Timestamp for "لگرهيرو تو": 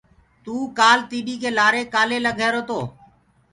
2.25-2.79